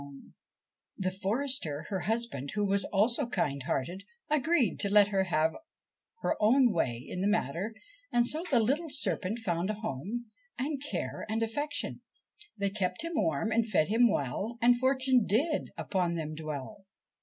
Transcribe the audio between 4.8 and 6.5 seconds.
let her have her